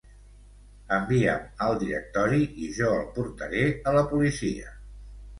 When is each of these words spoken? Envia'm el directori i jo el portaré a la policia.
Envia'm 0.95 1.43
el 1.65 1.75
directori 1.83 2.39
i 2.67 2.69
jo 2.77 2.87
el 3.01 3.03
portaré 3.19 3.61
a 3.91 3.93
la 3.99 4.03
policia. 4.15 4.73